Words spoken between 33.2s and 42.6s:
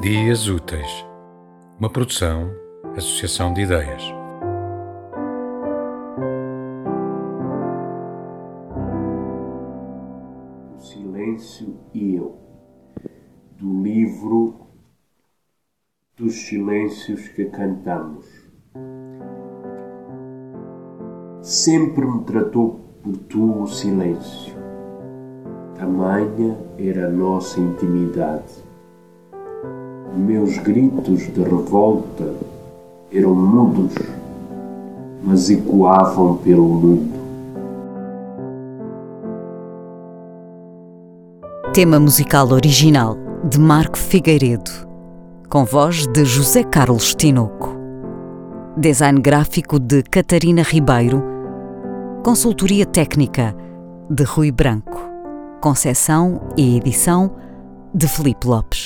mudos, mas ecoavam pelo mundo. Tema musical